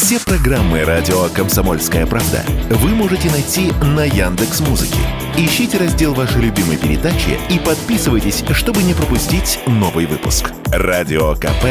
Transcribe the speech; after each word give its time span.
Все 0.00 0.20
программы 0.20 0.84
радио 0.84 1.28
Комсомольская 1.30 2.06
правда 2.06 2.44
вы 2.70 2.90
можете 2.90 3.28
найти 3.32 3.72
на 3.82 4.04
Яндекс 4.04 4.60
Музыке. 4.60 5.00
Ищите 5.36 5.76
раздел 5.76 6.14
вашей 6.14 6.40
любимой 6.40 6.76
передачи 6.76 7.36
и 7.50 7.58
подписывайтесь, 7.58 8.44
чтобы 8.52 8.84
не 8.84 8.94
пропустить 8.94 9.58
новый 9.66 10.06
выпуск. 10.06 10.52
Радио 10.66 11.34
КП 11.34 11.64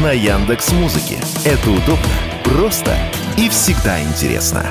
на 0.00 0.12
Яндекс 0.12 0.70
Музыке. 0.70 1.16
Это 1.44 1.70
удобно, 1.70 2.06
просто 2.44 2.96
и 3.36 3.48
всегда 3.48 4.00
интересно. 4.00 4.64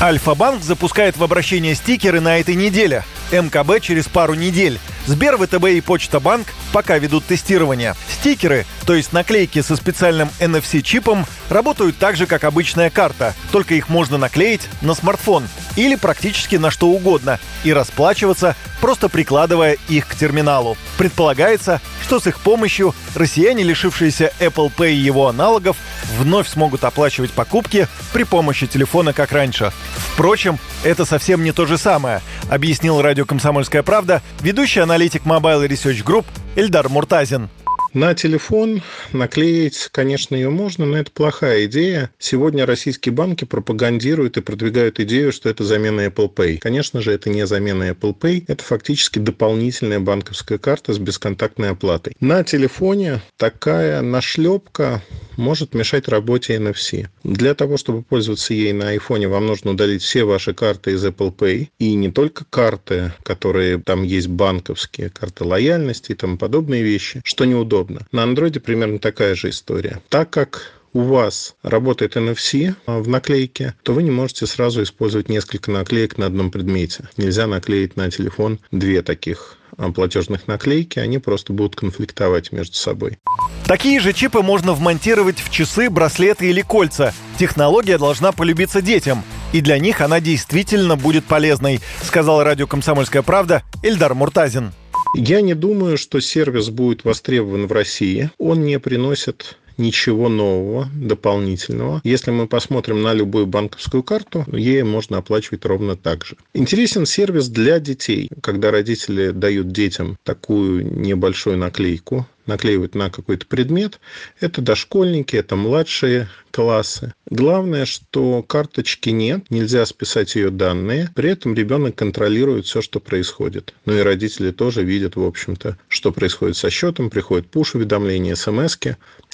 Альфа-банк 0.00 0.62
запускает 0.62 1.16
в 1.16 1.24
обращение 1.24 1.74
стикеры 1.74 2.20
на 2.20 2.38
этой 2.38 2.54
неделе. 2.54 3.04
МКБ 3.32 3.80
через 3.80 4.06
пару 4.06 4.34
недель. 4.34 4.78
Сбер, 5.06 5.36
ВТБ 5.36 5.66
и 5.66 5.80
Почта 5.80 6.20
Банк 6.20 6.48
пока 6.72 6.98
ведут 6.98 7.24
тестирование. 7.24 7.94
Стикеры, 8.20 8.66
то 8.86 8.94
есть 8.94 9.12
наклейки 9.12 9.60
со 9.62 9.76
специальным 9.76 10.28
NFC-чипом, 10.40 11.26
работают 11.48 11.96
так 11.98 12.16
же, 12.16 12.26
как 12.26 12.44
обычная 12.44 12.90
карта, 12.90 13.34
только 13.50 13.74
их 13.74 13.88
можно 13.88 14.18
наклеить 14.18 14.68
на 14.82 14.94
смартфон 14.94 15.48
или 15.76 15.96
практически 15.96 16.56
на 16.56 16.70
что 16.70 16.88
угодно 16.88 17.38
и 17.64 17.72
расплачиваться, 17.72 18.56
просто 18.80 19.08
прикладывая 19.08 19.76
их 19.88 20.06
к 20.06 20.14
терминалу. 20.14 20.76
Предполагается, 20.98 21.80
что 22.10 22.18
с 22.18 22.26
их 22.26 22.40
помощью 22.40 22.92
россияне, 23.14 23.62
лишившиеся 23.62 24.32
Apple 24.40 24.72
Pay 24.76 24.94
и 24.94 24.96
его 24.96 25.28
аналогов, 25.28 25.76
вновь 26.18 26.48
смогут 26.48 26.82
оплачивать 26.82 27.30
покупки 27.30 27.86
при 28.12 28.24
помощи 28.24 28.66
телефона, 28.66 29.12
как 29.12 29.30
раньше. 29.30 29.70
Впрочем, 29.94 30.58
это 30.82 31.04
совсем 31.04 31.44
не 31.44 31.52
то 31.52 31.66
же 31.66 31.78
самое, 31.78 32.20
объяснил 32.50 33.00
радио 33.00 33.24
«Комсомольская 33.26 33.84
правда» 33.84 34.22
ведущий 34.40 34.80
аналитик 34.80 35.22
Mobile 35.22 35.68
Research 35.68 36.02
Group 36.02 36.24
Эльдар 36.56 36.88
Муртазин. 36.88 37.48
На 37.92 38.14
телефон 38.14 38.82
наклеить, 39.12 39.88
конечно, 39.90 40.36
ее 40.36 40.48
можно, 40.48 40.86
но 40.86 40.96
это 40.96 41.10
плохая 41.10 41.64
идея. 41.64 42.10
Сегодня 42.20 42.64
российские 42.64 43.12
банки 43.12 43.44
пропагандируют 43.44 44.36
и 44.36 44.40
продвигают 44.42 45.00
идею, 45.00 45.32
что 45.32 45.48
это 45.48 45.64
замена 45.64 46.06
Apple 46.06 46.32
Pay. 46.32 46.58
Конечно 46.58 47.00
же, 47.00 47.10
это 47.12 47.30
не 47.30 47.46
замена 47.48 47.90
Apple 47.90 48.16
Pay, 48.16 48.44
это 48.46 48.62
фактически 48.62 49.18
дополнительная 49.18 49.98
банковская 49.98 50.58
карта 50.58 50.92
с 50.92 50.98
бесконтактной 50.98 51.70
оплатой. 51.70 52.14
На 52.20 52.44
телефоне 52.44 53.22
такая 53.36 54.02
нашлепка 54.02 55.02
может 55.40 55.74
мешать 55.74 56.06
работе 56.08 56.54
NFC. 56.56 57.08
Для 57.24 57.54
того, 57.54 57.76
чтобы 57.76 58.02
пользоваться 58.02 58.54
ей 58.54 58.72
на 58.72 58.94
iPhone, 58.94 59.26
вам 59.28 59.46
нужно 59.46 59.72
удалить 59.72 60.02
все 60.02 60.24
ваши 60.24 60.54
карты 60.54 60.92
из 60.92 61.04
Apple 61.04 61.34
Pay. 61.34 61.68
И 61.78 61.94
не 61.94 62.10
только 62.10 62.44
карты, 62.48 63.12
которые 63.24 63.78
там 63.78 64.04
есть 64.04 64.28
банковские, 64.28 65.10
карты 65.10 65.44
лояльности 65.44 66.12
и 66.12 66.14
тому 66.14 66.36
подобные 66.36 66.82
вещи, 66.82 67.22
что 67.24 67.44
неудобно. 67.44 68.06
На 68.12 68.24
Android 68.24 68.60
примерно 68.60 68.98
такая 68.98 69.34
же 69.34 69.50
история. 69.50 70.00
Так 70.08 70.30
как 70.30 70.79
у 70.92 71.00
вас 71.02 71.54
работает 71.62 72.16
NFC 72.16 72.74
в 72.86 73.08
наклейке, 73.08 73.74
то 73.82 73.92
вы 73.92 74.02
не 74.02 74.10
можете 74.10 74.46
сразу 74.46 74.82
использовать 74.82 75.28
несколько 75.28 75.70
наклеек 75.70 76.18
на 76.18 76.26
одном 76.26 76.50
предмете. 76.50 77.08
Нельзя 77.16 77.46
наклеить 77.46 77.96
на 77.96 78.10
телефон 78.10 78.58
две 78.70 79.02
таких 79.02 79.56
а, 79.76 79.90
платежных 79.92 80.48
наклейки, 80.48 80.98
они 80.98 81.18
просто 81.18 81.52
будут 81.52 81.76
конфликтовать 81.76 82.52
между 82.52 82.74
собой. 82.74 83.18
Такие 83.66 84.00
же 84.00 84.12
чипы 84.12 84.42
можно 84.42 84.72
вмонтировать 84.72 85.38
в 85.38 85.50
часы, 85.50 85.88
браслеты 85.90 86.50
или 86.50 86.62
кольца. 86.62 87.14
Технология 87.38 87.98
должна 87.98 88.32
полюбиться 88.32 88.82
детям. 88.82 89.22
И 89.52 89.60
для 89.60 89.78
них 89.78 90.00
она 90.00 90.20
действительно 90.20 90.96
будет 90.96 91.24
полезной, 91.24 91.80
сказал 92.02 92.42
радио 92.42 92.66
«Комсомольская 92.66 93.22
правда» 93.22 93.62
Эльдар 93.82 94.14
Муртазин. 94.14 94.72
Я 95.16 95.40
не 95.40 95.54
думаю, 95.54 95.98
что 95.98 96.20
сервис 96.20 96.68
будет 96.68 97.04
востребован 97.04 97.66
в 97.66 97.72
России. 97.72 98.30
Он 98.38 98.64
не 98.64 98.78
приносит 98.78 99.58
ничего 99.80 100.28
нового, 100.28 100.88
дополнительного. 100.94 102.00
Если 102.04 102.30
мы 102.30 102.46
посмотрим 102.46 103.02
на 103.02 103.12
любую 103.12 103.46
банковскую 103.46 104.02
карту, 104.02 104.44
ей 104.52 104.82
можно 104.84 105.18
оплачивать 105.18 105.64
ровно 105.64 105.96
так 105.96 106.24
же. 106.24 106.36
Интересен 106.54 107.06
сервис 107.06 107.48
для 107.48 107.80
детей, 107.80 108.30
когда 108.42 108.70
родители 108.70 109.30
дают 109.30 109.72
детям 109.72 110.16
такую 110.22 111.00
небольшую 111.00 111.56
наклейку, 111.56 112.26
наклеивают 112.46 112.94
на 112.94 113.10
какой-то 113.10 113.46
предмет. 113.46 114.00
Это 114.40 114.60
дошкольники, 114.60 115.36
это 115.36 115.56
младшие 115.56 116.28
классы. 116.50 117.14
Главное, 117.28 117.84
что 117.84 118.42
карточки 118.42 119.10
нет, 119.10 119.50
нельзя 119.50 119.86
списать 119.86 120.34
ее 120.34 120.50
данные. 120.50 121.10
При 121.14 121.30
этом 121.30 121.54
ребенок 121.54 121.94
контролирует 121.94 122.66
все, 122.66 122.82
что 122.82 123.00
происходит. 123.00 123.74
Ну 123.84 123.96
и 123.96 124.00
родители 124.00 124.50
тоже 124.50 124.82
видят, 124.82 125.16
в 125.16 125.24
общем-то, 125.24 125.78
что 125.88 126.12
происходит 126.12 126.56
со 126.56 126.70
счетом. 126.70 127.10
Приходят 127.10 127.48
пуш-уведомления, 127.48 128.34
смс 128.34 128.78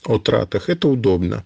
о 0.04 0.18
тратах. 0.18 0.68
Это 0.68 0.88
удобно. 0.88 1.44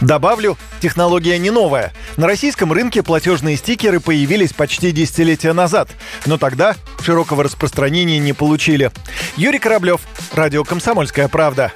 Добавлю, 0.00 0.56
технология 0.80 1.38
не 1.38 1.50
новая. 1.50 1.92
На 2.16 2.26
российском 2.26 2.72
рынке 2.72 3.02
платежные 3.02 3.56
стикеры 3.56 3.98
появились 3.98 4.52
почти 4.52 4.92
десятилетия 4.92 5.52
назад, 5.52 5.88
но 6.24 6.38
тогда 6.38 6.76
широкого 7.02 7.42
распространения 7.42 8.18
не 8.18 8.32
получили. 8.32 8.92
Юрий 9.36 9.58
Кораблев, 9.58 10.00
Радио 10.32 10.62
«Комсомольская 10.62 11.26
правда». 11.28 11.72